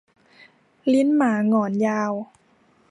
[0.93, 2.11] ลิ้นหมาหงอนยาว